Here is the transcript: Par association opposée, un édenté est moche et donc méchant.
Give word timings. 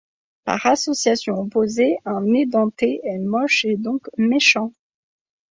Par 0.45 0.65
association 0.65 1.35
opposée, 1.39 1.97
un 2.05 2.25
édenté 2.33 3.01
est 3.03 3.19
moche 3.19 3.65
et 3.65 3.77
donc 3.77 4.09
méchant. 4.17 4.71